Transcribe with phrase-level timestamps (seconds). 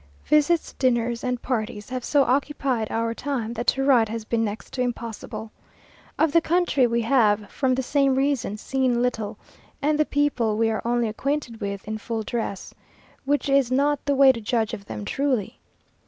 [0.25, 4.73] Visits, dinners, and parties have so occupied our time, that to write has been next
[4.73, 5.51] to impossible.
[6.17, 9.37] Of the country we have, from the same reason, seen little,
[9.79, 12.73] and the people we are only acquainted with in full dress,
[13.25, 15.59] which is not the way to judge of them truly.